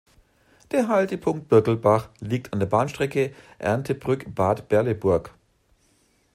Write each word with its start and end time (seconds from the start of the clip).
Der 0.71 0.87
Haltepunkt 0.87 1.47
"Birkelbach" 1.47 2.09
liegt 2.21 2.53
an 2.53 2.57
der 2.59 2.65
Bahnstrecke 2.65 3.35
Erndtebrück–Bad 3.59 4.67
Berleburg. 4.67 5.31